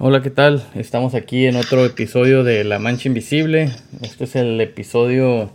[0.00, 0.64] Hola, ¿qué tal?
[0.76, 3.72] Estamos aquí en otro episodio de La Mancha Invisible.
[4.00, 5.50] Este es el episodio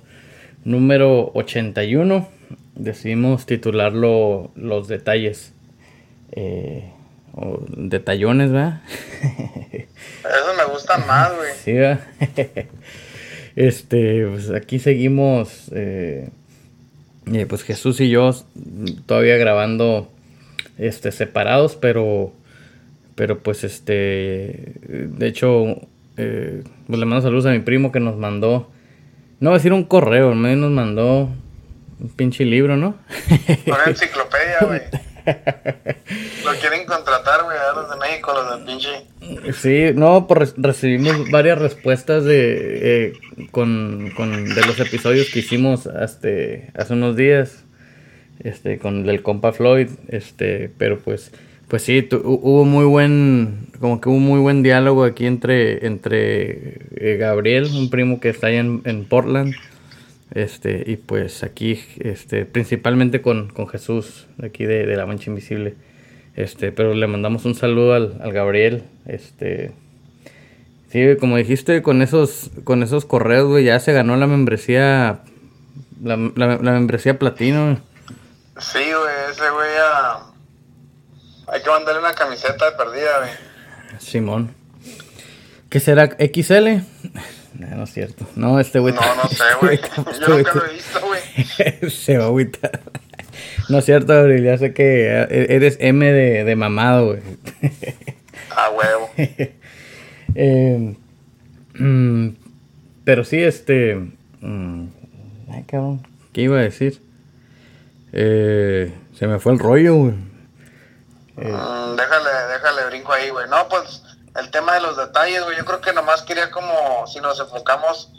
[0.66, 2.28] número 81.
[2.76, 5.54] Decidimos titularlo Los detalles.
[6.34, 6.92] Eh,
[7.34, 8.82] o detallones, ¿verdad?
[9.72, 11.54] Eso me gusta más, güey.
[11.64, 12.02] Sí, ¿verdad?
[13.56, 15.72] Este, pues aquí seguimos.
[15.72, 16.28] Eh,
[17.32, 18.36] eh, pues Jesús y yo
[19.06, 20.12] todavía grabando
[20.78, 22.34] este, separados, pero
[23.16, 25.66] pero pues este, de hecho,
[26.18, 28.70] eh, pues le mando saludos a mi primo que nos mandó,
[29.40, 31.30] no voy a decir un correo, al menos nos mandó
[32.00, 32.98] un pinche libro, ¿no?
[33.66, 34.82] Una enciclopedia, güey.
[36.46, 39.54] Lo quieren contratar, güey, a los de México, los del pinche.
[39.54, 43.14] Sí, no, pues recibimos varias respuestas de, eh,
[43.52, 46.28] con, con, de los episodios que hicimos hasta,
[46.76, 47.64] hace unos días,
[48.40, 51.32] este, con el del compa Floyd, este, pero pues
[51.68, 57.18] pues sí, hubo muy buen, como que hubo muy buen diálogo aquí entre, entre eh,
[57.18, 59.56] Gabriel, un primo que está allá en, Portland,
[60.34, 65.76] este, y pues aquí, este, principalmente con, con Jesús, aquí de, de, La Mancha Invisible,
[66.36, 69.72] este, pero le mandamos un saludo al, al Gabriel, este,
[70.90, 75.22] sí, como dijiste, con esos, con esos correos, güey, ya se ganó la membresía,
[76.04, 77.80] la, la, la membresía platino.
[78.60, 79.93] Sí, güey, ese güey ya
[81.54, 83.32] hay que mandarle una camiseta de perdida, güey.
[84.00, 84.56] Simón.
[85.70, 86.08] ¿Qué será?
[86.18, 86.82] ¿XL?
[87.60, 88.26] No, es cierto.
[88.36, 88.96] No, este güey.
[88.96, 89.80] No, no sé, güey.
[89.80, 91.92] Yo nunca lo he visto, güey.
[91.92, 92.70] Se va a
[93.70, 94.44] No es cierto, Abril.
[94.44, 97.20] Ya sé que eres M de, de mamado, güey.
[98.50, 99.10] A huevo.
[100.36, 100.96] eh,
[101.76, 102.30] mm,
[103.04, 103.96] pero sí, este.
[104.42, 104.88] Mm,
[105.52, 106.08] ay, cabrón.
[106.32, 107.00] ¿Qué iba a decir?
[108.12, 110.33] Eh, se me fue el rollo, güey.
[111.36, 113.48] Mm, déjale, déjale brinco ahí, güey.
[113.50, 114.04] No, pues
[114.36, 115.58] el tema de los detalles, güey.
[115.58, 118.10] Yo creo que nomás quería como, si nos enfocamos,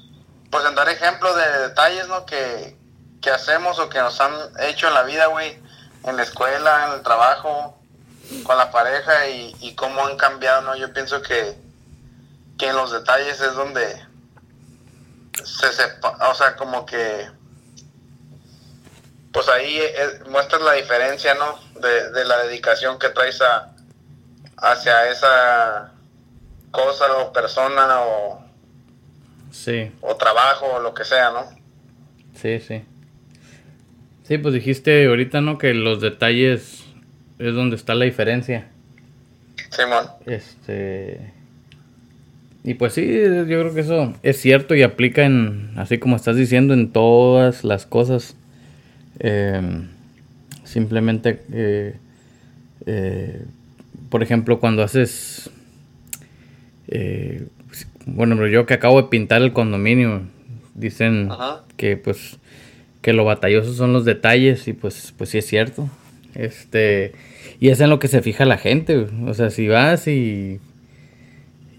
[0.50, 2.26] pues en dar ejemplos de detalles, ¿no?
[2.26, 2.76] Que,
[3.20, 5.62] que hacemos o que nos han hecho en la vida, güey.
[6.04, 7.78] En la escuela, en el trabajo,
[8.42, 10.76] con la pareja y, cómo han cambiado, ¿no?
[10.76, 11.58] Yo pienso que,
[12.58, 14.06] que en los detalles es donde
[15.42, 17.28] se sepa, o sea, como que
[19.32, 19.80] pues ahí
[20.28, 21.58] muestras la diferencia, ¿no?
[21.80, 23.74] De, la dedicación que traes a,
[24.56, 25.92] hacia esa
[26.70, 28.44] cosa o persona o,
[29.50, 29.92] sí.
[30.00, 31.46] o trabajo o lo que sea, ¿no?
[32.34, 32.84] Sí, sí.
[34.26, 35.58] Sí, pues dijiste ahorita, ¿no?
[35.58, 36.84] Que los detalles
[37.38, 38.68] es donde está la diferencia.
[39.70, 40.06] Simón.
[40.26, 41.32] Este...
[42.64, 46.36] Y pues sí, yo creo que eso es cierto y aplica en, así como estás
[46.36, 48.36] diciendo, en todas las cosas.
[49.18, 49.90] Em,
[50.74, 51.94] simplemente, eh,
[52.84, 53.44] eh,
[54.10, 55.48] por ejemplo, cuando haces,
[56.88, 57.46] eh,
[58.06, 60.22] bueno, yo que acabo de pintar el condominio,
[60.74, 61.28] dicen
[61.76, 62.38] que pues
[63.02, 65.88] que lo batalloso son los detalles y pues pues sí es cierto.
[66.34, 67.12] Este,
[67.60, 70.58] y es en lo que se fija la gente, o sea, si vas y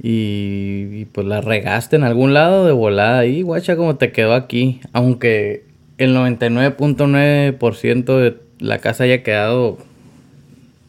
[0.02, 4.80] y, pues la regaste en algún lado de volada ahí, guacha como te quedó aquí,
[4.94, 5.66] aunque
[5.98, 9.78] el 99.9% de la casa haya quedado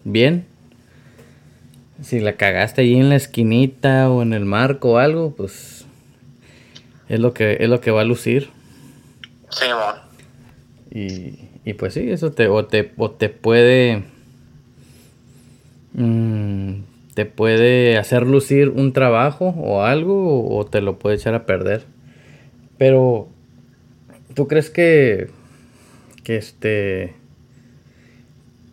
[0.05, 0.47] bien.
[2.03, 5.87] Si la cagaste ahí en la esquinita o en el marco o algo, pues
[7.09, 8.51] es lo que es lo que va a lucir.
[9.51, 9.67] Sí,
[10.91, 14.05] y, y pues sí, eso te o te, o te puede
[15.95, 16.81] mm,
[17.15, 21.85] te puede hacer lucir un trabajo o algo o te lo puede echar a perder.
[22.77, 23.29] Pero
[24.37, 25.29] ¿Tú crees que.
[26.23, 27.15] que este.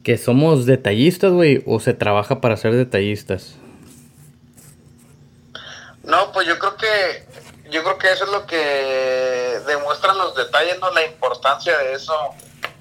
[0.04, 1.64] Que somos detallistas, güey?
[1.66, 3.56] ¿O se trabaja para ser detallistas?
[6.04, 7.34] No, pues yo creo que.
[7.72, 10.92] Yo creo que eso es lo que demuestran los detalles, ¿no?
[10.92, 12.14] La importancia de eso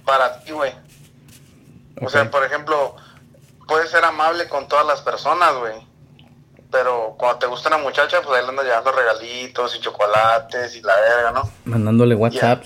[0.04, 0.72] para ti, güey.
[2.00, 2.96] O sea, por ejemplo,
[3.66, 5.92] puedes ser amable con todas las personas, güey
[6.72, 10.80] pero cuando te gusta una muchacha, pues ahí le andas llevando regalitos y chocolates y
[10.80, 11.50] la verga, ¿no?
[11.66, 12.64] Mandándole WhatsApp.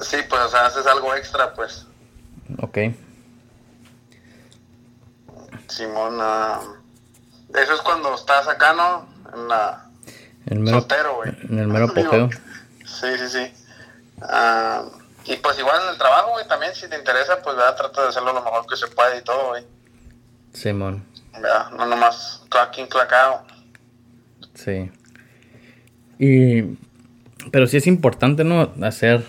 [0.00, 1.86] Sí, pues, o sea, haces algo extra, pues.
[2.60, 2.78] Ok.
[5.74, 6.20] Simón,
[7.52, 9.08] eso es cuando estás acá, ¿no?
[9.34, 9.90] En la...
[10.46, 11.30] El mero, soltero, güey.
[11.50, 12.30] En el mero pokeo.
[12.84, 13.52] Sí, sí, sí.
[14.22, 14.84] Ah,
[15.24, 17.76] y pues igual en el trabajo, güey, también si te interesa, pues, ¿verdad?
[17.76, 19.64] Trata de hacerlo lo mejor que se puede y todo, güey.
[20.52, 21.04] Simón.
[21.76, 23.44] No nomás clacking, clacao.
[24.54, 24.92] Sí.
[26.20, 26.78] Y...
[27.50, 28.72] Pero sí es importante, ¿no?
[28.80, 29.24] Hacer...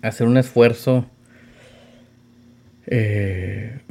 [0.00, 1.06] Hacer un esfuerzo...
[2.86, 3.81] Eh,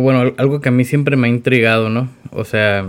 [0.00, 2.10] bueno, algo que a mí siempre me ha intrigado, ¿no?
[2.30, 2.86] O sea,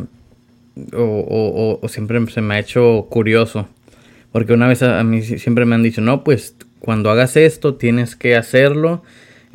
[0.94, 3.68] o, o, siempre se me ha hecho curioso.
[4.32, 8.16] Porque una vez a, mí siempre me han dicho, no, pues cuando hagas esto tienes
[8.16, 9.02] que hacerlo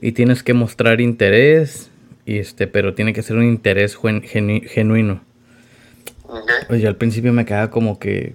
[0.01, 1.91] y tienes que mostrar interés,
[2.25, 5.21] y este, pero tiene que ser un interés genuino.
[6.69, 8.35] Pues yo al principio me quedaba como que,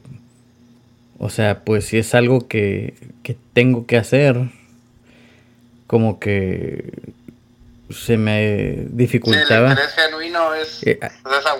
[1.17, 4.49] o sea, pues si es algo que, que tengo que hacer,
[5.87, 6.91] como que
[7.95, 9.67] se me dificultaba.
[9.67, 10.99] el interés genuino es, eh,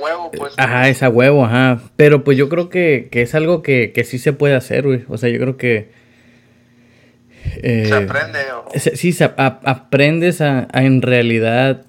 [0.02, 0.54] huevo, pues.
[0.58, 1.82] Ajá, es a huevo, ajá.
[1.96, 5.04] Pero pues yo creo que, que es algo que, que, sí se puede hacer, güey.
[5.08, 5.90] O sea, yo creo que...
[7.58, 8.40] Eh, se aprende.
[8.76, 11.86] Sí, se, aprendes a, en realidad,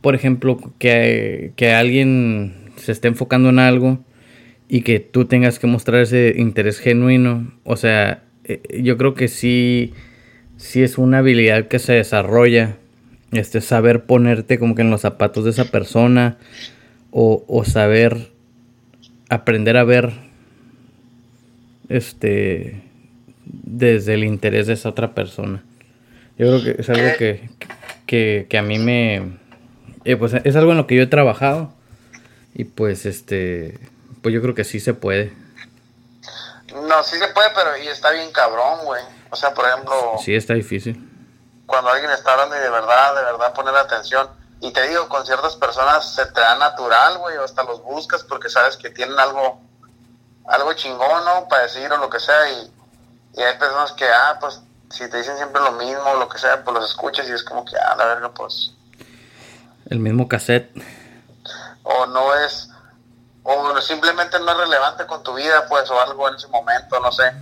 [0.00, 3.98] por ejemplo, que, que alguien se esté enfocando en algo
[4.68, 7.52] y que tú tengas que mostrar ese interés genuino.
[7.64, 9.92] O sea, eh, yo creo que sí,
[10.56, 12.76] sí es una habilidad que se desarrolla
[13.32, 16.36] este, saber ponerte como que en los zapatos de esa persona
[17.10, 18.30] o, o saber
[19.28, 20.12] aprender a ver
[21.88, 22.82] este
[23.44, 25.62] desde el interés de esa otra persona.
[26.38, 27.50] Yo creo que es algo que,
[28.06, 29.38] que, que a mí me...
[30.04, 31.72] Eh, pues es algo en lo que yo he trabajado
[32.54, 33.78] y pues este...
[34.20, 35.32] Pues yo creo que sí se puede.
[36.72, 39.02] No, sí se puede, pero y está bien cabrón, güey.
[39.30, 39.94] O sea, por ejemplo...
[40.22, 41.11] Sí, está difícil
[41.72, 44.28] cuando alguien está hablando y de verdad, de verdad poner atención.
[44.60, 48.22] Y te digo, con ciertas personas se te da natural, güey, o hasta los buscas
[48.24, 49.58] porque sabes que tienen algo,
[50.48, 51.48] algo chingón, ¿no?
[51.48, 52.50] Para decir o lo que sea.
[52.50, 54.60] Y, hay personas que, ah, pues,
[54.90, 57.42] si te dicen siempre lo mismo o lo que sea, pues los escuchas y es
[57.42, 58.74] como que, ah, la verga, pues.
[59.86, 60.70] El mismo cassette.
[61.84, 62.68] O no es,
[63.44, 67.10] o simplemente no es relevante con tu vida, pues, o algo en ese momento, no
[67.10, 67.32] sé.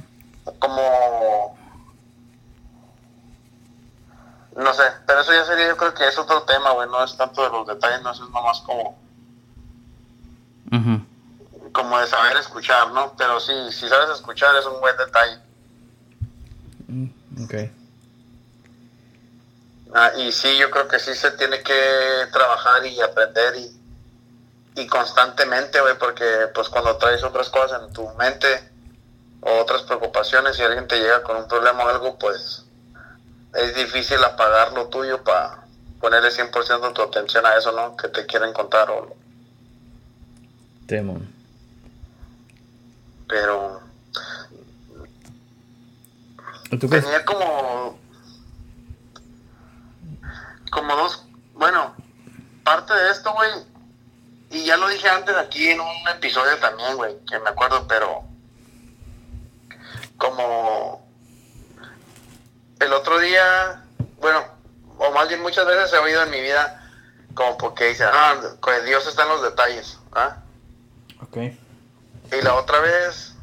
[0.61, 1.59] Como
[4.56, 7.17] no sé, pero eso ya sería, yo creo que es otro tema, güey, no es
[7.17, 8.99] tanto de los detalles, no, es nomás como...
[11.73, 13.14] Como de saber escuchar, ¿no?
[13.17, 15.38] Pero sí, si sabes escuchar es un buen detalle.
[16.88, 17.55] Mm, ok.
[19.94, 23.81] Ah, y sí, yo creo que sí se tiene que trabajar y aprender y,
[24.81, 28.69] y constantemente, güey, porque pues cuando traes otras cosas en tu mente
[29.41, 32.64] o otras preocupaciones y alguien te llega con un problema o algo, pues
[33.55, 35.64] es difícil apagar lo tuyo para
[36.00, 37.97] ponerle 100% tu atención a eso, ¿no?
[37.97, 39.14] Que te quieren contar o...
[40.87, 41.29] Demon.
[43.29, 43.81] Pero...
[46.70, 47.99] Tenía como...
[50.70, 51.25] Como dos...
[51.55, 51.94] Bueno,
[52.64, 53.50] parte de esto, güey,
[54.50, 58.25] y ya lo dije antes aquí en un episodio también, güey, que me acuerdo, pero
[60.17, 61.10] como
[62.81, 63.85] el otro día,
[64.19, 64.44] bueno,
[64.99, 66.77] o más bien muchas veces he oído en mi vida
[67.35, 70.38] como porque dice, ah, pues Dios está en los detalles, ¿ah?
[71.23, 71.37] Ok.
[71.37, 73.35] Y la otra vez,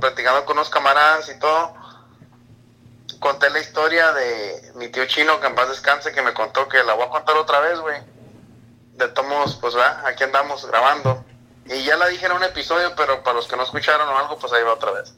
[0.00, 1.74] platicando con unos camaradas y todo,
[3.18, 6.82] conté la historia de mi tío chino, que en paz descanse, que me contó que
[6.84, 8.00] la voy a contar otra vez, güey.
[8.92, 11.24] De tomos, pues, va, aquí andamos grabando.
[11.66, 14.38] Y ya la dije en un episodio, pero para los que no escucharon o algo,
[14.38, 15.14] pues ahí va otra vez.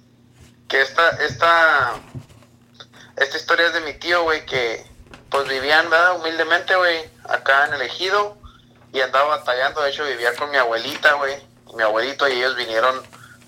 [0.68, 1.94] Que esta, esta
[3.16, 4.84] esta historia es de mi tío, güey, que
[5.30, 6.16] pues vivían, ¿verdad?
[6.16, 8.36] Humildemente, güey, acá en el ejido
[8.92, 9.82] y andaba batallando.
[9.82, 11.34] De hecho, vivía con mi abuelita, güey,
[11.74, 13.02] mi abuelito y ellos vinieron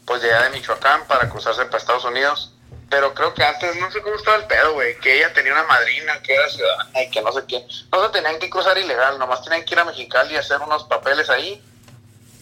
[0.05, 2.55] pues de allá de Michoacán para cruzarse para Estados Unidos.
[2.91, 5.65] Pero creo que antes, no sé cómo estaba el pedo, güey, que ella tenía una
[5.65, 7.67] madrina que era ciudadana y que no sé qué.
[7.93, 10.85] No se tenían que cruzar ilegal, nomás tenían que ir a Mexicali y hacer unos
[10.85, 11.63] papeles ahí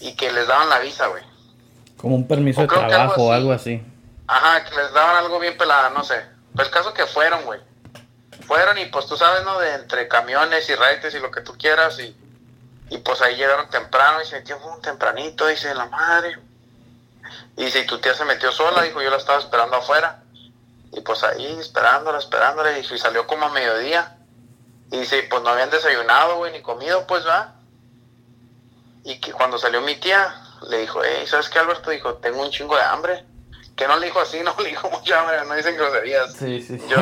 [0.01, 1.25] y que les daban la visa, güey.
[1.97, 3.83] Como un permiso de trabajo o algo así.
[4.29, 6.36] Ajá, que les daban algo bien pelada, no sé.
[6.57, 7.61] Pues caso que fueron, güey.
[8.47, 9.59] Fueron y pues tú sabes, ¿no?
[9.59, 12.17] De entre camiones y raites y lo que tú quieras y,
[12.89, 16.39] y pues ahí llegaron temprano y se metió un tempranito, dice la madre.
[17.57, 20.23] Y si tu tía se metió sola, dijo, yo la estaba esperando afuera.
[20.93, 24.17] Y pues ahí esperándola, esperándola y salió como a mediodía.
[24.91, 27.55] Y dice, pues no habían desayunado, güey, ni comido, pues va.
[29.05, 31.91] Y que cuando salió mi tía, le dijo, hey, ¿sabes qué, Alberto?
[31.91, 33.25] Dijo, tengo un chingo de hambre
[33.77, 36.33] que no le dijo así, no le dijo mucha hambre, no dicen groserías.
[36.33, 36.81] Sí, sí.
[36.89, 36.97] Yo,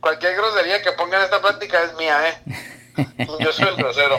[0.00, 2.38] cualquier grosería que ponga en esta plática es mía, ¿eh?
[3.40, 4.18] Yo soy el grosero.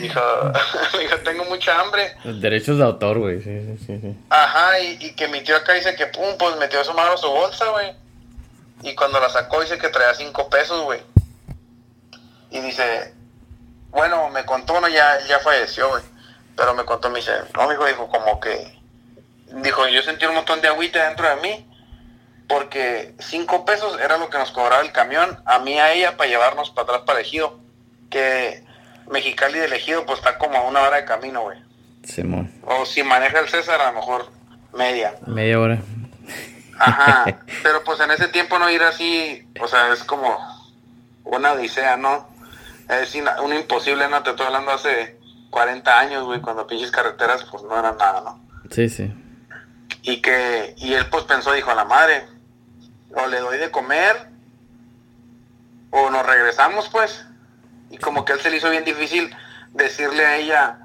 [0.00, 0.20] Dijo,
[0.98, 2.14] dijo, tengo mucha hambre.
[2.24, 4.16] Los derechos de autor, güey, sí, sí, sí.
[4.28, 7.16] Ajá, y, y, que mi tío acá dice que, pum, pues metió su mano a
[7.16, 7.94] su bolsa, güey.
[8.82, 11.00] Y cuando la sacó dice que traía cinco pesos, güey.
[12.50, 13.14] Y dice,
[13.90, 16.02] bueno, me contó, no, ya, ya falleció, güey.
[16.56, 18.79] Pero me contó, me dice, no, mi hijo dijo, como que
[19.62, 21.66] dijo, yo sentí un montón de agüita dentro de mí,
[22.48, 26.30] porque cinco pesos era lo que nos cobraba el camión, a mí a ella, para
[26.30, 27.60] llevarnos para atrás para ejido.
[28.10, 28.64] Que
[29.08, 31.58] Mexicali de elegido, pues está como a una hora de camino, güey.
[32.02, 32.50] Simón.
[32.64, 34.30] O si maneja el César, a lo mejor
[34.72, 35.14] media.
[35.26, 35.78] Media hora.
[36.78, 37.24] Ajá.
[37.62, 40.36] Pero pues en ese tiempo no ir así, o sea, es como
[41.24, 42.28] una odisea, ¿no?
[42.88, 45.18] Es un imposible, no te estoy hablando hace
[45.50, 48.40] 40 años, güey, cuando pinches carreteras pues no eran nada, ¿no?
[48.70, 49.12] Sí, sí.
[50.02, 52.26] Y que, y él pues pensó, dijo a la madre,
[53.14, 54.28] o le doy de comer,
[55.90, 57.24] o nos regresamos pues.
[57.90, 59.34] Y como que él se le hizo bien difícil
[59.72, 60.78] decirle a ella,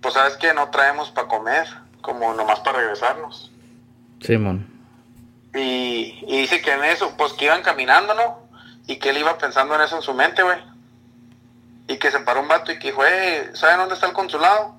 [0.00, 1.66] pues sabes que no traemos para comer,
[2.00, 3.50] como nomás para regresarnos.
[4.20, 4.66] Simón.
[5.54, 8.40] y, y dice que en eso, pues que iban caminando, ¿no?
[8.86, 10.58] Y que él iba pensando en eso en su mente, güey.
[11.88, 14.76] Y que se paró un vato y que dijo, eh, ¿saben dónde está el consulado?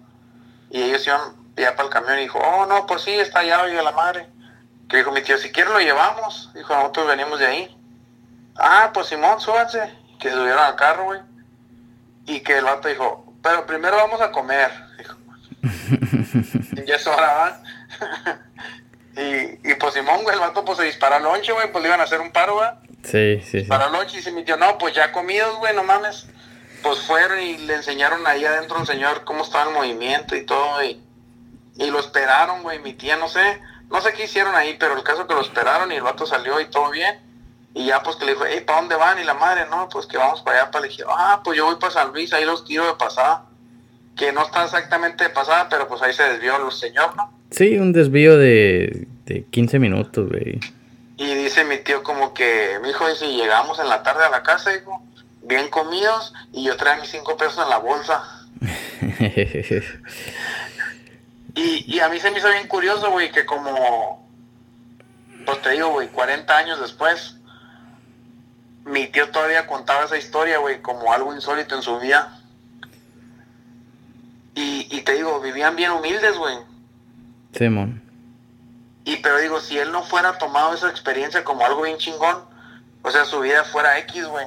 [0.69, 3.61] Y ellos iban ya para el camión y dijo, oh, no, pues sí, está allá,
[3.63, 4.27] oiga la madre.
[4.89, 6.51] Que dijo mi tío, si quiere lo llevamos.
[6.53, 7.77] Dijo, nosotros venimos de ahí.
[8.55, 9.93] Ah, pues Simón, súbanse.
[10.19, 11.21] Que subieron al carro, güey.
[12.25, 14.69] Y que el vato dijo, pero primero vamos a comer.
[14.97, 15.15] Dijo,
[16.85, 17.61] ya es hora,
[19.15, 21.89] y, y pues Simón, güey, el vato pues se dispara al lonche, güey, pues le
[21.89, 22.69] iban a hacer un paro, güey.
[23.03, 23.67] Sí, sí, sí.
[23.67, 26.27] Para lonche y se mi tío, no, pues ya comidos, güey, no mames.
[26.83, 30.83] Pues fueron y le enseñaron ahí adentro un señor cómo estaba el movimiento y todo,
[30.83, 31.01] y,
[31.77, 33.59] y lo esperaron, güey, mi tía, no sé,
[33.89, 36.59] no sé qué hicieron ahí, pero el caso que lo esperaron y el vato salió
[36.59, 37.19] y todo bien.
[37.73, 39.19] Y ya pues que le dijo, hey, ¿para dónde van?
[39.19, 41.75] Y la madre, no, pues que vamos para allá, para el Ah, pues yo voy
[41.75, 43.45] para San Luis, ahí los tiro de pasada.
[44.15, 47.31] Que no está exactamente de pasada, pero pues ahí se desvió el señor, ¿no?
[47.49, 50.59] Sí, un desvío de, de 15 minutos, güey.
[51.17, 54.43] Y dice mi tío como que, mi hijo dice, llegamos en la tarde a la
[54.43, 55.01] casa, hijo,
[55.43, 58.23] bien comidos, y yo traía mis cinco pesos en la bolsa.
[61.55, 64.27] y, y a mí se me hizo bien curioso, güey, que como,
[65.45, 67.35] pues te digo, güey, 40 años después,
[68.85, 72.39] mi tío todavía contaba esa historia, güey, como algo insólito en su vida.
[74.55, 76.57] Y, y te digo, vivían bien humildes, güey.
[77.53, 78.01] Simón.
[79.03, 82.43] Y pero digo, si él no fuera tomado esa experiencia como algo bien chingón,
[83.01, 84.45] o sea, su vida fuera X, güey.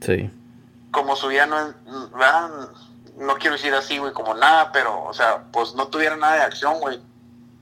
[0.00, 0.30] Sí.
[0.90, 1.74] Como su vida no,
[2.12, 2.68] ¿verdad?
[3.16, 6.42] No quiero decir así, güey, como nada, pero, o sea, pues no tuviera nada de
[6.42, 7.00] acción, güey.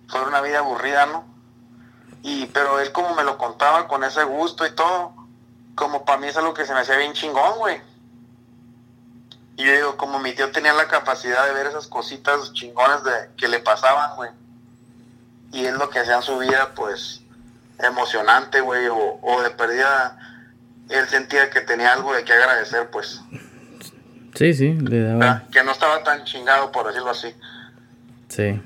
[0.09, 1.25] Fue una vida aburrida, ¿no?
[2.23, 5.15] Y, pero él como me lo contaba con ese gusto y todo,
[5.75, 7.81] como para mí es algo que se me hacía bien chingón, güey.
[9.57, 13.31] Y yo digo, como mi tío tenía la capacidad de ver esas cositas chingones de,
[13.37, 14.31] que le pasaban, güey.
[15.53, 17.21] Y es lo que hacía en su vida, pues,
[17.79, 20.17] emocionante, güey, o, o de perdida,
[20.89, 23.21] él sentía que tenía algo de que agradecer, pues.
[24.35, 25.45] Sí, sí, le daba.
[25.53, 27.29] Que no estaba tan chingado, por decirlo así.
[28.29, 28.61] Sí.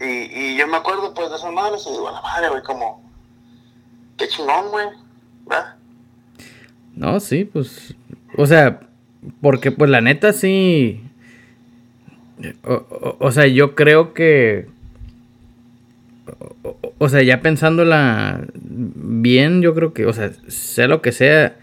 [0.00, 2.62] Y, y yo me acuerdo, pues, de esa madre, y digo, a la madre, güey,
[2.62, 3.02] como,
[4.16, 4.86] qué chingón, güey,
[5.46, 5.76] ¿verdad?
[6.94, 7.94] No, sí, pues,
[8.36, 8.80] o sea,
[9.40, 11.02] porque pues la neta sí,
[12.62, 14.68] o, o, o sea, yo creo que,
[16.62, 21.56] o, o, sea, ya pensándola bien, yo creo que, o sea, sea lo que sea,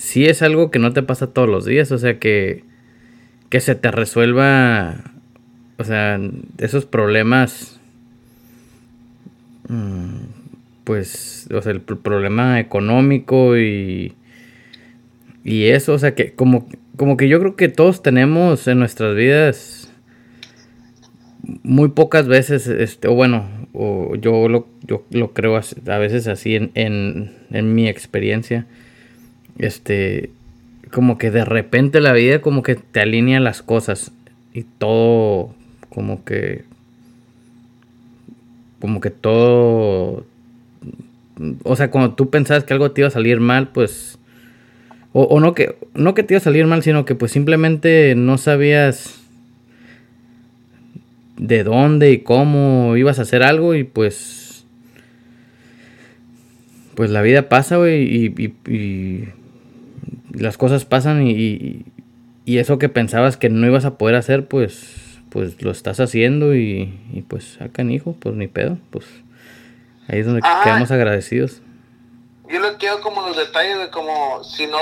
[0.00, 2.64] sí es algo que no te pasa todos los días, o sea, que,
[3.50, 5.12] que se te resuelva,
[5.78, 6.18] o sea,
[6.56, 7.78] esos problemas,
[9.68, 10.24] mm,
[10.84, 14.14] pues, o sea, el problema económico y,
[15.44, 16.66] y eso, o sea, que como,
[16.96, 19.92] como que yo creo que todos tenemos en nuestras vidas
[21.62, 26.56] muy pocas veces, este, o bueno, o yo lo, yo lo creo a veces así
[26.56, 28.66] en, en, en mi experiencia,
[29.60, 30.30] este,
[30.90, 34.10] como que de repente la vida como que te alinea las cosas
[34.54, 35.54] y todo
[35.90, 36.64] como que
[38.80, 40.24] como que todo
[41.64, 44.18] o sea cuando tú pensabas que algo te iba a salir mal pues
[45.12, 48.38] o, no que no que te iba a salir mal sino que pues simplemente no
[48.38, 49.20] sabías
[51.36, 54.64] de dónde y cómo ibas a hacer algo y pues
[56.94, 59.28] pues la vida pasa güey y
[60.32, 61.86] las cosas pasan y, y,
[62.44, 66.54] y, eso que pensabas que no ibas a poder hacer, pues, pues lo estás haciendo
[66.54, 69.06] y, y pues acá hijo, pues ni pedo, pues
[70.08, 71.62] ahí es donde ah, quedamos agradecidos.
[72.48, 74.78] Yo le quedo como los detalles de como si no,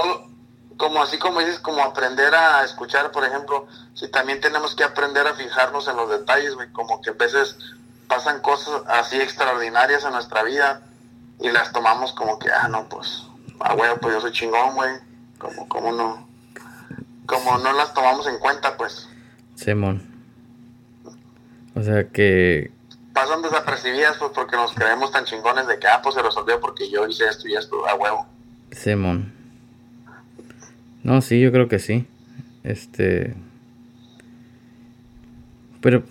[0.77, 5.27] como así como dices, como aprender a escuchar, por ejemplo, si también tenemos que aprender
[5.27, 7.59] a fijarnos en los detalles, güey, como que a veces
[8.07, 10.83] pasan cosas así extraordinarias en nuestra vida
[11.41, 13.25] y las tomamos como que, ah, no, pues,
[13.61, 15.08] ah, güey, pues yo soy chingón, güey
[15.39, 16.29] como, como no,
[17.27, 19.09] como no las tomamos en cuenta, pues.
[19.55, 20.03] Simón.
[21.75, 22.71] O sea que...
[23.13, 26.91] Pasan desapercibidas, pues, porque nos creemos tan chingones de que, ah, pues se resolvió porque
[26.91, 28.27] yo hice esto y esto, a huevo.
[28.71, 29.33] Simón.
[31.03, 32.07] No, sí, yo creo que sí.
[32.65, 33.35] Este.
[35.81, 36.03] Pero,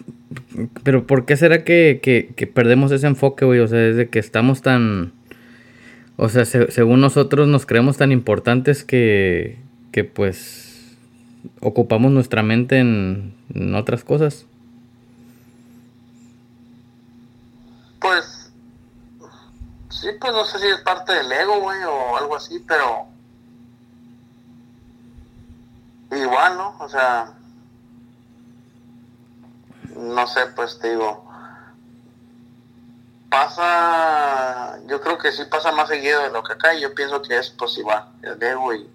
[0.84, 3.60] pero ¿por qué será que, que, perdemos ese enfoque, güey?
[3.60, 5.14] O sea, desde que estamos tan...
[6.18, 9.60] O sea, según nosotros nos creemos tan importantes que,
[9.92, 10.98] que pues
[11.62, 14.46] ocupamos nuestra mente en, en otras cosas.
[18.00, 18.52] Pues,
[19.90, 23.06] sí, pues no sé si es parte del ego, güey, o algo así, pero
[26.12, 26.76] igual, ¿no?
[26.80, 27.34] O sea,
[29.96, 31.27] no sé, pues digo,
[33.30, 37.22] pasa, yo creo que sí pasa más seguido de lo que acá y yo pienso
[37.22, 38.88] que es pues igual, el ego y,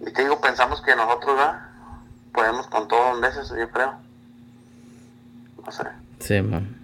[0.00, 1.60] y te digo, pensamos que nosotros ¿verdad?
[2.32, 3.94] podemos con todo en veces, yo creo.
[5.64, 5.84] No sé.
[6.20, 6.76] Sí, man.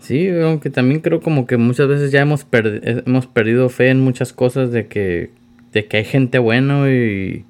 [0.00, 4.32] Sí, aunque también creo como que muchas veces ya hemos, hemos perdido fe en muchas
[4.32, 5.32] cosas de que,
[5.72, 7.44] de que hay gente buena y,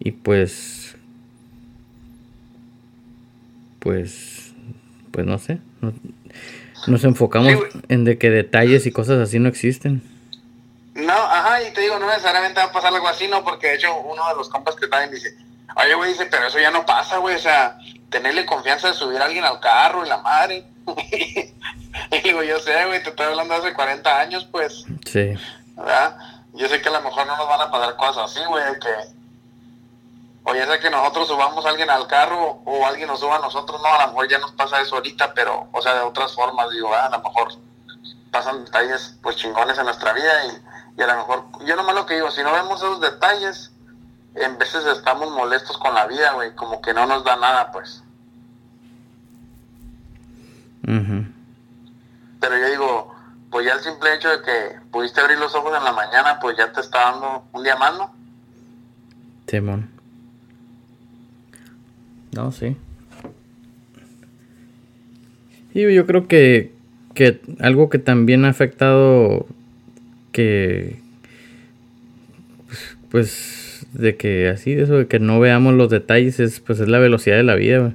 [0.00, 0.82] y pues
[3.82, 4.41] pues,
[5.12, 5.58] pues no sé,
[6.86, 7.54] nos enfocamos
[7.88, 10.02] en de que detalles y cosas así no existen.
[10.94, 13.74] No, ajá, y te digo, no necesariamente va a pasar algo así, no, porque de
[13.76, 15.34] hecho uno de los compas que también dice,
[15.76, 17.78] oye, güey, dice, pero eso ya no pasa, güey, o sea,
[18.10, 20.64] tenerle confianza de subir a alguien al carro y la madre.
[22.10, 24.84] y digo, yo sé, güey, te estoy hablando hace 40 años, pues.
[25.06, 25.34] Sí.
[25.76, 26.16] ¿Verdad?
[26.54, 29.21] Yo sé que a lo mejor no nos van a pasar cosas así, güey, que
[30.44, 33.40] o ya sea que nosotros subamos a alguien al carro o alguien nos suba a
[33.40, 36.34] nosotros, no, a lo mejor ya nos pasa eso ahorita, pero, o sea, de otras
[36.34, 37.48] formas, digo, ah, a lo mejor
[38.30, 42.06] pasan detalles pues chingones en nuestra vida y, y a lo mejor, yo nomás lo
[42.06, 43.72] que digo, si no vemos esos detalles,
[44.34, 48.02] en veces estamos molestos con la vida, güey, como que no nos da nada, pues.
[52.40, 53.14] Pero yo digo,
[53.50, 56.56] pues ya el simple hecho de que pudiste abrir los ojos en la mañana, pues
[56.56, 58.14] ya te está dando un día más, ¿no?
[62.32, 62.76] No, sí.
[65.74, 66.72] Y yo creo que,
[67.14, 69.46] que algo que también ha afectado
[70.32, 70.96] que
[73.10, 76.88] pues de que así de eso de que no veamos los detalles es pues es
[76.88, 77.92] la velocidad de la vida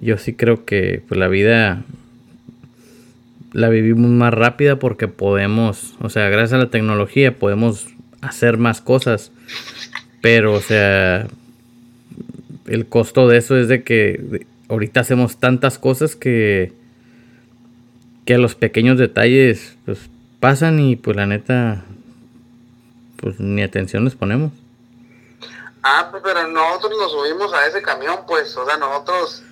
[0.00, 1.82] yo sí creo que pues la vida
[3.52, 7.88] la vivimos más rápida porque podemos o sea gracias a la tecnología podemos
[8.20, 9.32] hacer más cosas
[10.20, 11.26] pero o sea
[12.68, 16.72] el costo de eso es de que ahorita hacemos tantas cosas que,
[18.24, 19.98] que a los pequeños detalles pues
[20.40, 21.84] pasan y pues la neta
[23.16, 24.52] pues ni atención les ponemos.
[25.82, 29.42] Ah, pues, pero nosotros nos subimos a ese camión, pues, o sea, nosotros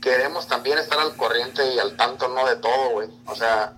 [0.00, 3.08] queremos también estar al corriente y al tanto, no de todo, güey.
[3.26, 3.72] O sea,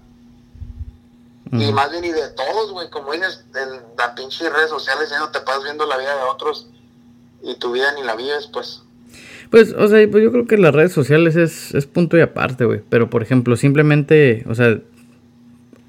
[1.52, 5.18] y más bien y de todos, güey, como dices, en la pinche redes sociales ya
[5.18, 6.68] no te pasas viendo la vida de otros
[7.42, 8.82] y tu vida ni la vives, pues.
[9.50, 12.64] Pues, o sea, pues yo creo que las redes sociales es, es punto y aparte,
[12.64, 12.80] güey.
[12.88, 14.78] Pero, por ejemplo, simplemente, o sea,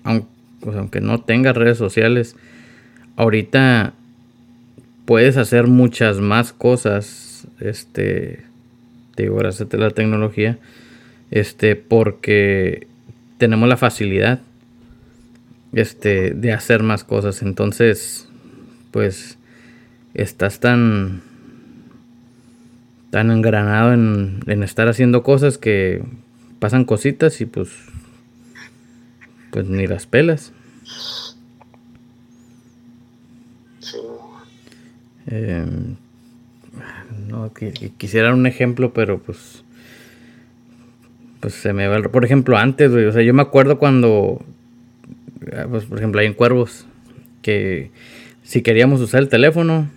[0.03, 2.35] aunque, no tengas redes sociales,
[3.17, 3.93] ahorita
[5.05, 8.45] puedes hacer muchas más cosas, este,
[9.15, 10.57] te digo, gracias a la tecnología,
[11.31, 12.87] este, porque
[13.37, 14.39] tenemos la facilidad,
[15.73, 17.41] este, de hacer más cosas.
[17.41, 18.27] Entonces,
[18.91, 19.37] pues,
[20.13, 21.28] estás tan
[23.09, 26.03] tan engranado en, en estar haciendo cosas que
[26.59, 27.69] pasan cositas y pues
[29.51, 30.53] pues ni las pelas.
[35.27, 35.95] Em,
[37.27, 37.51] no,
[37.97, 39.63] quisiera un ejemplo, pero pues
[41.39, 44.43] pues se me va Por ejemplo, antes, o sea, yo me acuerdo cuando,
[45.53, 46.85] ah, pues por ejemplo, hay en Cuervos,
[47.41, 47.91] que
[48.43, 49.87] si queríamos usar el teléfono,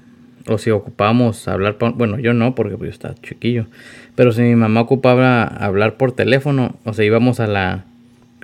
[0.46, 3.66] o si ocupábamos hablar, por, bueno, yo no, porque pues, yo estaba chiquillo,
[4.14, 7.84] pero si mi mamá ocupaba hablar por teléfono, o sea, íbamos a la,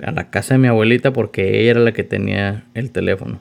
[0.03, 3.39] a la casa de mi abuelita porque ella era la que tenía el teléfono.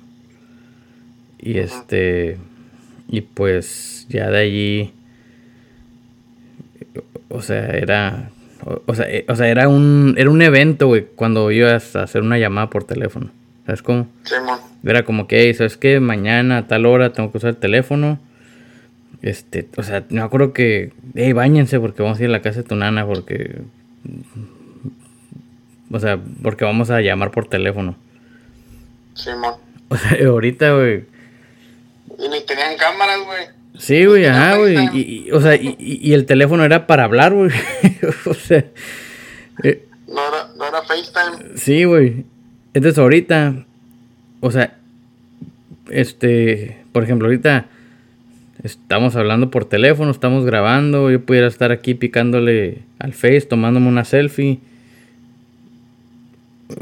[1.38, 2.36] Y este,
[3.08, 4.92] y pues ya de allí,
[7.28, 8.30] o sea, era,
[8.86, 12.22] o, sea, eh, o sea, era un, era un evento, güey, cuando ibas a hacer
[12.22, 13.30] una llamada por teléfono.
[13.66, 14.08] ¿Sabes cómo?
[14.24, 14.34] Sí,
[14.82, 16.00] Era como que, ¿sabes qué?
[16.00, 18.18] Mañana a tal hora tengo que usar el teléfono
[19.22, 22.62] este, o sea, me acuerdo que, hey, bañense porque vamos a ir a la casa
[22.62, 23.62] de tu nana porque,
[25.90, 27.96] o sea, porque vamos a llamar por teléfono.
[29.14, 29.54] Sí, man.
[29.90, 31.06] O sea, ahorita, güey.
[32.18, 33.46] Y ni tenían cámaras, güey.
[33.78, 34.76] Sí, güey, ajá, güey.
[34.92, 37.50] Y, o sea, y, y, el teléfono era para hablar, güey.
[38.26, 38.66] o sea.
[39.62, 41.56] Eh, no, era, no era FaceTime.
[41.56, 42.26] Sí, güey.
[42.74, 43.64] Entonces ahorita,
[44.40, 44.76] o sea,
[45.88, 47.66] este, por ejemplo, ahorita
[48.62, 54.04] estamos hablando por teléfono, estamos grabando, yo pudiera estar aquí picándole al Face, tomándome una
[54.04, 54.60] selfie.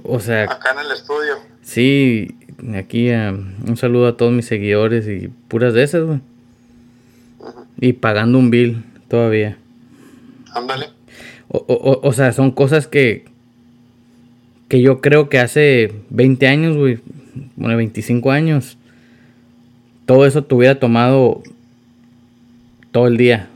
[0.03, 0.45] O sea...
[0.45, 1.35] Acá en el estudio.
[1.63, 2.35] Sí,
[2.77, 6.21] aquí un saludo a todos mis seguidores y puras de esas, güey.
[7.81, 9.59] Y pagando un bill todavía.
[10.55, 10.87] Ándale.
[11.49, 13.27] O, o, o, sea, son cosas que,
[14.69, 16.99] que yo creo que hace 20 años, güey,
[17.55, 18.79] bueno, 25 años,
[20.07, 21.43] todo eso te hubiera tomado
[22.97, 23.51] todo el día,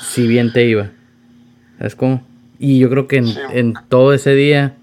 [0.00, 0.92] si bien te iba.
[1.78, 2.22] ¿Sabes cómo?
[2.60, 4.76] Y yo creo que en, en todo ese día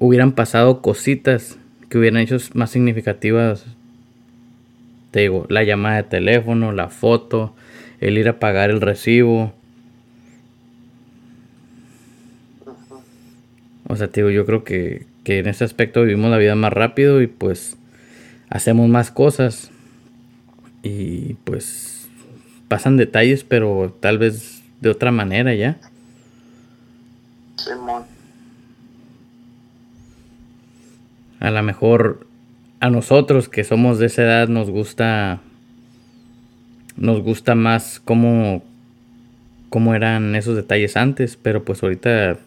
[0.00, 3.64] hubieran pasado cositas que hubieran hecho más significativas.
[5.12, 7.54] Te digo, la llamada de teléfono, la foto,
[8.00, 9.54] el ir a pagar el recibo,
[13.86, 17.22] O sea, te digo, yo creo que, en ese aspecto vivimos la vida más rápido
[17.22, 17.76] y pues
[18.50, 19.70] hacemos más cosas.
[20.82, 21.97] Y pues
[22.68, 25.78] pasan detalles, pero tal vez de otra manera ya.
[27.56, 28.04] Simón.
[31.40, 32.26] A lo mejor
[32.80, 35.40] a nosotros que somos de esa edad nos gusta
[36.96, 38.62] nos gusta más cómo
[39.68, 42.38] cómo eran esos detalles antes, pero pues ahorita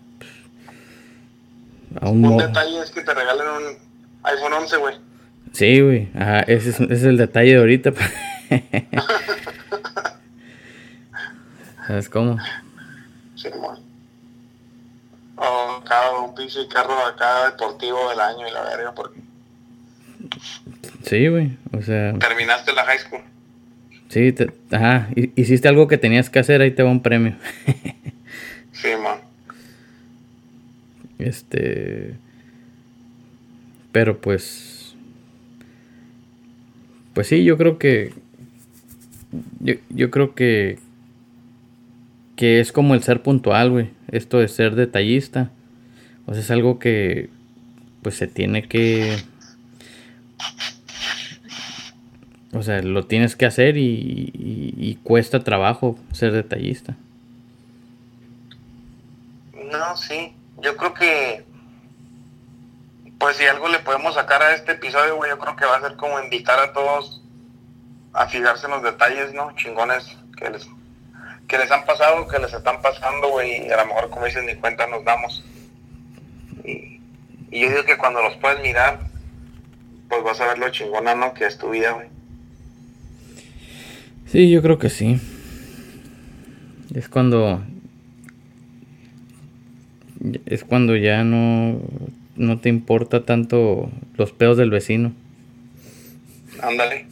[2.02, 3.64] un detalle es que te regalen un
[4.24, 4.96] iPhone 11, güey.
[5.52, 6.08] Sí, güey.
[6.16, 7.92] Ajá, ese es, el detalle de ahorita.
[11.86, 12.38] ¿Sabes cómo?
[13.36, 13.80] Sí, güey.
[15.36, 19.20] O cada un pinche carro acá deportivo del año y la verga, porque.
[21.04, 21.58] Sí, güey.
[21.78, 22.14] O sea.
[22.14, 23.22] Terminaste la high school.
[24.10, 24.36] Sí,
[24.72, 25.08] ajá.
[25.36, 27.36] Hiciste algo que tenías que hacer, ahí te va un premio.
[28.74, 29.20] sí, man.
[31.18, 32.16] Este.
[33.92, 34.96] Pero pues.
[37.14, 38.14] Pues sí, yo creo que.
[39.90, 40.80] Yo, creo que.
[42.42, 43.92] Que es como el ser puntual, güey.
[44.10, 45.52] Esto de ser detallista.
[46.26, 47.30] O es algo que.
[48.02, 49.16] Pues se tiene que.
[52.54, 56.96] O sea, lo tienes que hacer y, y cuesta trabajo ser detallista.
[59.72, 61.46] No, sí yo creo que,
[63.20, 65.82] pues si algo le podemos sacar a este episodio, güey, yo creo que va a
[65.82, 67.22] ser como invitar a todos
[68.14, 69.56] a fijarse en los detalles, ¿no?
[69.56, 70.68] Chingones que les,
[71.52, 74.46] que les han pasado, que les están pasando, güey, y a lo mejor, como dicen,
[74.46, 75.44] ni cuenta nos damos.
[76.64, 77.02] Y,
[77.52, 79.02] yo digo que cuando los puedes mirar,
[80.08, 81.34] pues vas a ver lo chingona, ¿no?
[81.34, 82.08] Que es tu vida, güey.
[84.28, 85.20] Sí, yo creo que sí.
[86.96, 87.62] Es cuando
[90.46, 91.82] es cuando ya no,
[92.38, 95.12] no te importa tanto los pedos del vecino.
[96.62, 97.08] Ándale.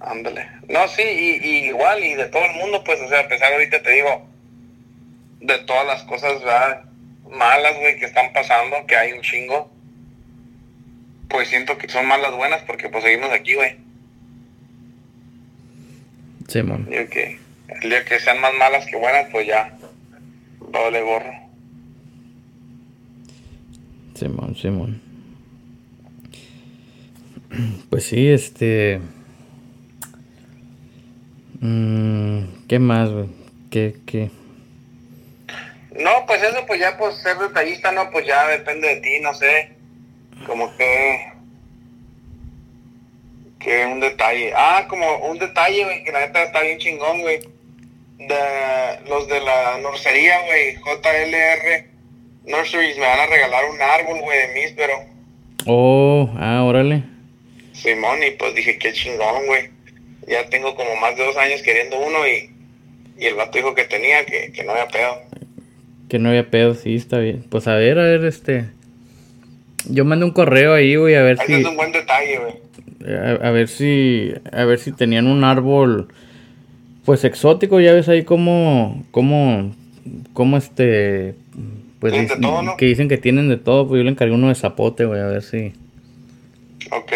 [0.00, 0.48] Ándale.
[0.68, 3.82] No, sí, y, igual, y de todo el mundo, pues, o sea, a pesar ahorita
[3.82, 4.26] te digo,
[5.40, 6.42] de todas las cosas
[7.30, 9.70] malas, güey, que están pasando, que hay un chingo,
[11.28, 13.76] pues siento que son malas buenas porque pues seguimos aquí, güey.
[16.48, 16.86] Sí, man.
[16.86, 19.76] que el día que sean más malas que buenas, pues ya,
[20.72, 21.32] Doble gorro.
[24.14, 25.00] Simón, Simón.
[27.90, 29.00] Pues sí, este.
[31.60, 33.26] Mm, ¿Qué más, güey?
[33.70, 34.30] ¿Qué, qué?
[35.98, 39.34] No, pues eso, pues ya, pues ser detallista, no, pues ya depende de ti, no
[39.34, 39.72] sé.
[40.46, 41.32] Como que.
[43.58, 44.52] Que un detalle.
[44.56, 47.40] Ah, como un detalle, güey, que la neta está bien chingón, güey
[48.28, 51.86] de los de la nursería, güey, JLR
[52.44, 54.94] Nurseries, me van a regalar un árbol, güey, de pero
[55.66, 57.02] Oh, ah, órale.
[57.72, 59.70] Simón, y pues dije, qué chingón, güey.
[60.30, 62.50] Ya tengo como más de dos años queriendo uno y,
[63.18, 65.16] y el vato dijo que tenía, que, que no había pedo.
[66.08, 67.44] Que no había pedo, sí, está bien.
[67.50, 68.66] Pues a ver, a ver, este...
[69.88, 71.54] Yo mandé un correo ahí, güey, a ver si...
[71.54, 73.16] es un buen detalle, güey.
[73.42, 74.32] a, ver si...
[74.52, 76.08] A ver si tenían un árbol
[77.04, 79.74] pues exótico, ya ves ahí como, como,
[80.32, 81.34] como este,
[81.98, 82.14] pues
[82.78, 85.26] que dicen que tienen de todo, pues yo le encargué uno de zapote, güey, a
[85.26, 85.72] ver si.
[86.90, 87.12] Ok.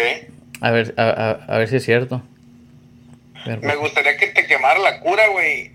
[0.61, 2.21] A ver, a, ver si es cierto.
[3.61, 5.71] Me gustaría que te quemara la cura, güey.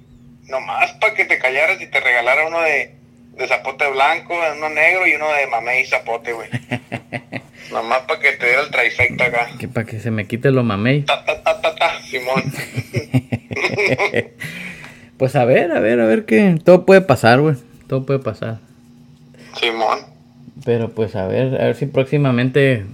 [0.48, 2.94] Nomás para que te callaras y te regalara uno de,
[3.36, 6.48] de zapote blanco, uno negro y uno de mamey y zapote, güey.
[7.70, 9.50] Nomás para que te diera el trifecta acá.
[9.58, 11.02] Que para que se me quite lo mamey.
[11.02, 12.42] Ta, ta, ta, ta, ta, Simón.
[15.16, 16.56] pues a ver, a ver, a ver qué.
[16.64, 17.54] Todo puede pasar, güey.
[17.86, 18.58] Todo puede pasar.
[19.58, 20.00] Simón.
[20.64, 22.84] Pero pues a ver, a ver si próximamente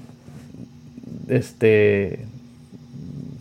[1.29, 2.21] este,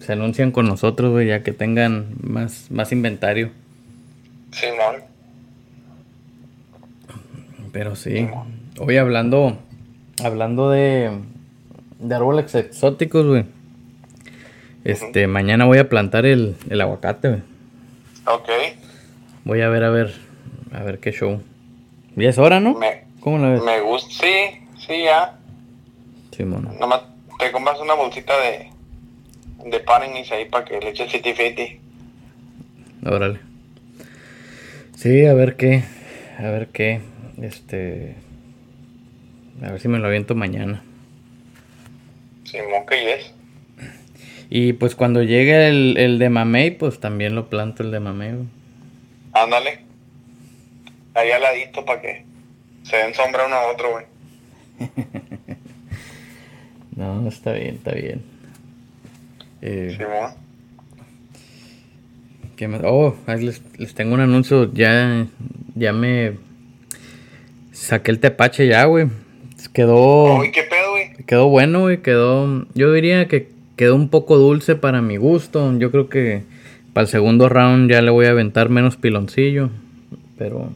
[0.05, 3.49] se anuncian con nosotros, güey, ya que tengan más, más inventario.
[4.51, 5.03] Simón.
[7.71, 8.29] Pero sí.
[8.79, 9.57] Hoy hablando,
[10.23, 11.09] hablando de,
[11.99, 13.45] de árboles exóticos, güey.
[14.83, 17.41] Este, mañana voy a plantar el, el aguacate, güey.
[18.27, 18.49] Ok.
[19.43, 20.13] Voy a ver, a ver,
[20.71, 21.41] a ver qué show.
[22.15, 22.75] Ya es hora, ¿no?
[22.75, 23.63] Me, ¿Cómo la ves?
[23.63, 24.09] me gusta.
[24.11, 25.39] Sí, sí, ya.
[26.31, 26.77] Simón.
[26.79, 27.01] Nomás
[27.39, 28.69] te compras una bolsita de,
[29.65, 31.79] de Paninis ahí para que le fiti fiti.
[33.05, 33.39] Órale.
[34.95, 35.83] Sí, a ver qué.
[36.37, 37.01] A ver qué.
[37.41, 38.15] Este.
[39.61, 40.83] A ver si me lo aviento mañana.
[42.43, 43.33] Simón, que es.
[44.49, 48.47] Y pues cuando llegue el, el de mamey, pues también lo planto el de mamey.
[49.33, 49.79] Ándale.
[51.15, 52.23] Ahí al ladito para que
[52.83, 54.05] se den sombra uno a otro, güey.
[56.95, 58.23] No, está bien, está bien.
[59.67, 59.97] Eh.
[62.55, 62.81] ¿qué más?
[62.83, 64.71] Oh, les, les tengo un anuncio.
[64.71, 65.25] Ya,
[65.73, 66.33] ya me
[67.71, 69.07] saqué el tepache ya, güey.
[69.73, 71.25] Quedó, qué pedo, güey.
[71.25, 72.03] quedó bueno, güey.
[72.03, 75.75] Quedó, yo diría que quedó un poco dulce para mi gusto.
[75.79, 76.43] Yo creo que
[76.93, 79.71] para el segundo round ya le voy a aventar menos piloncillo.
[80.37, 80.69] Pero,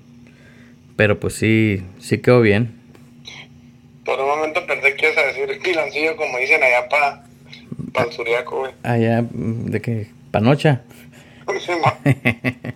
[0.95, 2.73] pero pues sí, sí quedó bien.
[4.03, 7.28] Por un momento pensé que ibas a decir piloncillo, como dicen allá para
[7.91, 8.71] pa el suriaco, güey.
[8.83, 10.81] Allá, mm, de que, panocha.
[11.59, 11.93] Simón.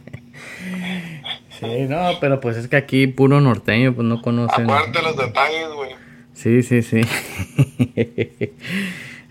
[1.60, 4.70] Sí, no, pero pues es que aquí puro norteño, pues no conocen.
[4.70, 5.92] Acuérdate los detalles, güey.
[6.34, 7.02] Sí, sí, sí.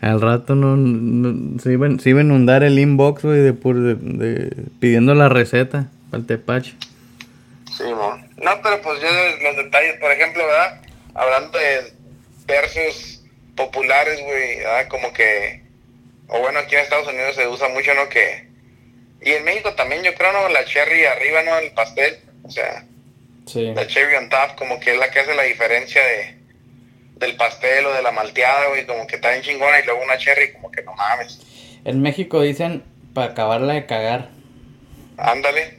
[0.00, 3.94] Al rato no, no- se, iba, se iba a inundar el inbox, güey, de, de,
[3.96, 6.74] de- pidiendo la receta para el tepache.
[7.70, 8.26] Simón.
[8.42, 9.08] No, pero pues ya
[9.48, 10.80] los detalles, por ejemplo, ¿verdad?
[11.14, 11.92] Hablando de
[12.46, 13.22] versos
[13.56, 14.88] populares, güey, ¿verdad?
[14.88, 15.61] Como que,
[16.28, 18.08] o bueno, aquí en Estados Unidos se usa mucho, ¿no?
[18.08, 18.48] Que,
[19.20, 20.48] y en México también, yo creo, ¿no?
[20.48, 21.56] La cherry arriba, ¿no?
[21.58, 22.84] El pastel, o sea,
[23.46, 23.72] Sí.
[23.74, 26.42] la cherry on top, como que es la que hace la diferencia de
[27.16, 30.18] del pastel o de la malteada, güey, como que está bien chingona y luego una
[30.18, 31.38] cherry, como que no mames.
[31.84, 32.82] En México dicen
[33.14, 34.30] para acabarla de cagar.
[35.18, 35.78] Ándale.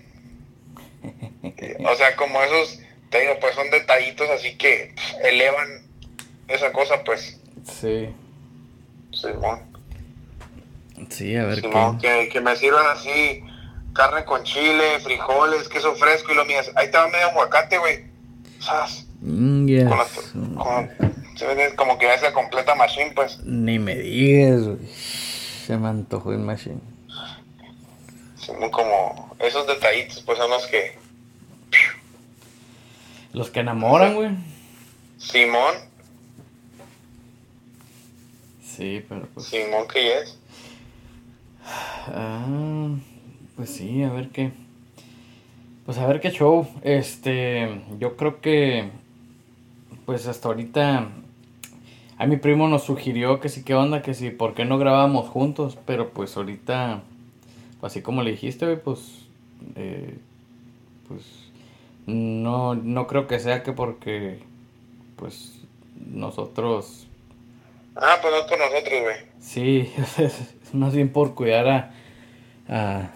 [1.86, 2.80] O sea, como esos,
[3.10, 5.86] te digo, pues son detallitos así que elevan
[6.48, 8.10] esa cosa, pues, Sí.
[9.12, 9.73] Simón.
[11.10, 12.08] Sí, a ver Simón, qué.
[12.08, 13.44] que, que me sirvan así
[13.94, 16.72] carne con chile, frijoles, queso fresco y lo mías.
[16.76, 18.06] Ahí estaba medio aguacate, güey.
[18.60, 19.06] ¿Sabes?
[19.22, 19.88] Mm, yes.
[20.56, 20.90] Con
[21.36, 23.40] se como que hace completa machine, pues.
[23.44, 24.88] Ni me digas, güey.
[25.66, 26.80] Se me antojó el machine.
[28.36, 30.98] Simón, como esos detallitos, pues son los que.
[33.32, 34.32] Los que enamoran, güey.
[35.18, 35.74] Simón,
[38.76, 39.48] Sí, pero pues.
[39.48, 40.38] Simón que es.
[42.08, 42.90] Ah,
[43.56, 44.52] pues sí, a ver qué.
[45.86, 46.68] Pues a ver qué show.
[46.82, 48.90] Este, yo creo que,
[50.06, 51.08] pues hasta ahorita,
[52.18, 55.30] a mi primo nos sugirió que sí, qué onda, que sí, ¿por qué no grabamos
[55.30, 55.78] juntos?
[55.86, 57.02] Pero pues ahorita,
[57.82, 59.26] así como le dijiste, pues,
[59.76, 60.18] eh,
[61.08, 61.22] pues,
[62.06, 64.40] no, no creo que sea que porque,
[65.18, 65.60] pues,
[66.12, 67.08] nosotros
[67.96, 69.16] Ah, pues no es por nosotros, güey.
[69.40, 69.92] Sí,
[70.74, 71.92] más bien por cuidar a,
[72.68, 73.10] a,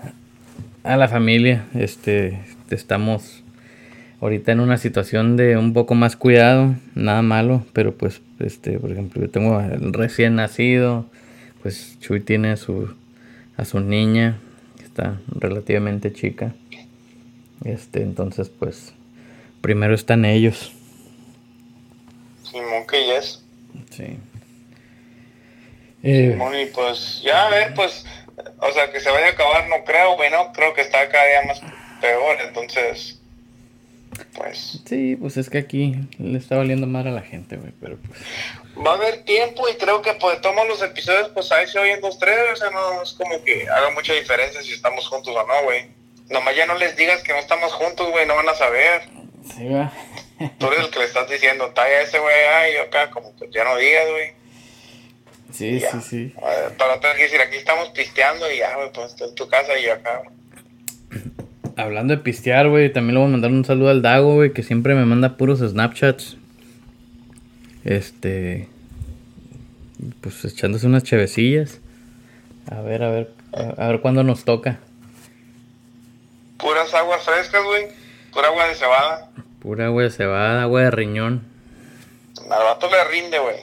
[0.84, 1.66] a la familia.
[1.74, 2.40] Este,
[2.70, 3.44] estamos
[4.22, 8.92] ahorita en una situación de un poco más cuidado, nada malo, pero pues, este, por
[8.92, 11.06] ejemplo, yo tengo el recién nacido,
[11.62, 12.94] pues Chuy tiene a su,
[13.58, 14.38] a su niña,
[14.78, 16.54] que está relativamente chica.
[17.64, 18.94] Este, entonces, pues,
[19.62, 20.72] primero están ellos.
[22.44, 23.44] Simón que es.
[23.90, 24.18] Sí.
[26.10, 28.06] Eh, y pues ya a ver, pues,
[28.60, 31.26] o sea, que se vaya a acabar, no creo, güey, no, creo que está cada
[31.26, 31.62] día más
[32.00, 33.20] peor, entonces,
[34.34, 37.98] pues, Sí, pues es que aquí le está valiendo mal a la gente, güey, pero
[37.98, 38.22] pues...
[38.86, 42.00] va a haber tiempo y creo que pues todos los episodios, pues ahí se oyen
[42.00, 45.46] dos, tres, o sea, no es como que haga mucha diferencia si estamos juntos o
[45.46, 45.88] no, güey.
[46.30, 49.02] Nomás ya no les digas que no estamos juntos, güey, no van a saber.
[49.58, 49.92] Sí, va.
[50.58, 53.50] Tú eres el que le estás diciendo, talla ese güey, ay, yo acá, como que
[53.52, 54.37] ya no digas, güey.
[55.52, 55.92] Sí, Ya.
[55.92, 56.34] sí, sí.
[56.78, 59.78] Para tener que decir, aquí estamos pisteando y ya, güey, pues estoy en tu casa
[59.80, 60.22] y yo acá.
[61.78, 64.64] Hablando de pistear, güey, también le voy a mandar un saludo al Dago, güey, que
[64.64, 66.38] siempre me manda puros Snapchats.
[67.86, 68.68] Este...
[70.22, 71.80] Pues echándose unas chevecillas.
[72.70, 74.80] A ver, a ver, a, a ver cuándo nos toca.
[76.58, 77.88] Puras aguas frescas, güey.
[78.32, 79.30] Pura agua de cebada.
[79.60, 81.44] Pura agua de cebada, agua de riñón.
[82.44, 83.56] Al vato le rinde, güey.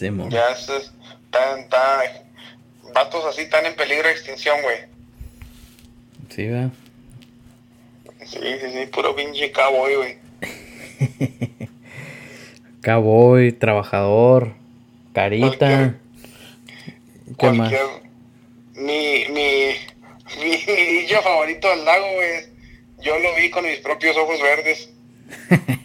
[0.00, 2.02] Ya es, está, está,
[2.94, 4.78] vatos así están en peligro de extinción, güey.
[6.30, 6.70] Sí, va.
[8.24, 10.18] Sí, sí, sí, puro pinche cowboy, güey.
[12.82, 14.54] cowboy, trabajador,
[15.12, 15.94] carita.
[17.38, 17.72] ¿Qué más?
[18.74, 19.74] Mi, mi,
[20.40, 20.56] mi,
[21.00, 22.50] dicho favorito del lago, güey.
[23.02, 24.90] Yo lo vi con mis propios ojos verdes.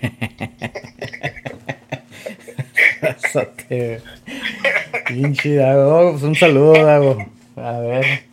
[5.08, 6.12] Pinche Dago.
[6.12, 7.26] Pues un saludo, Dago.
[7.56, 8.24] A ver.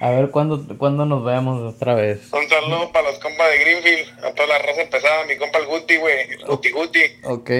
[0.00, 2.32] A ver cuándo, cuándo nos vemos otra vez.
[2.32, 5.66] Un saludo para los compas de Greenfield, a toda la raza empezada, mi compa el
[5.66, 7.00] Guti, güey, Guti Guti.
[7.22, 7.50] Ok.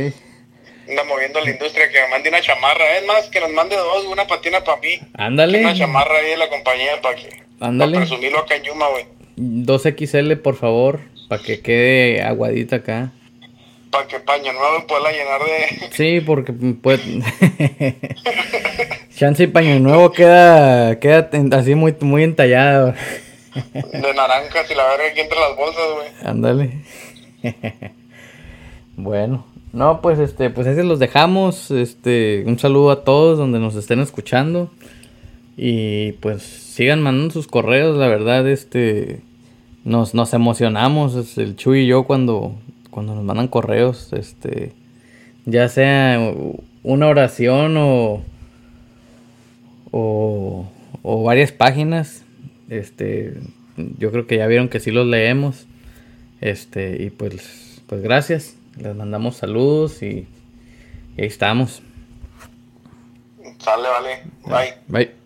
[0.88, 2.98] Anda moviendo la industria, que me mande una chamarra.
[2.98, 4.98] Es más, que nos mande dos, una patina para mí.
[5.14, 5.61] Ándale.
[5.61, 7.28] Una chamarra ahí de la compañía para que...
[7.61, 7.92] Ándale.
[7.92, 9.06] Para presumirlo acá en Yuma, güey.
[9.37, 13.12] 2XL, por favor, para que quede aguadita acá
[13.92, 15.90] para que Paño Nuevo pueda llenar de.
[15.92, 17.00] Sí, porque pues.
[19.16, 22.94] Chance y Paño Nuevo queda, queda así muy, muy entallado.
[23.55, 26.09] De naranjas y la verga aquí entre las bolsas, güey.
[26.24, 26.81] Ándale.
[28.96, 29.46] bueno.
[29.72, 31.70] No, pues este, pues ese los dejamos.
[31.70, 34.70] Este, un saludo a todos donde nos estén escuchando.
[35.57, 39.20] Y pues sigan mandando sus correos, la verdad, este
[39.85, 42.55] nos, nos emocionamos, el Chuy y yo cuando
[42.92, 44.72] cuando nos mandan correos, este,
[45.46, 46.20] ya sea
[46.83, 48.22] una oración o,
[49.90, 50.68] o,
[51.24, 52.22] varias páginas,
[52.68, 53.35] este,
[53.98, 55.66] yo creo que ya vieron que sí los leemos,
[56.42, 60.28] este, y pues, pues gracias, les mandamos saludos y,
[61.16, 61.83] y ahí estamos.
[63.59, 64.74] Sale, vale, bye.
[64.88, 65.21] Bye.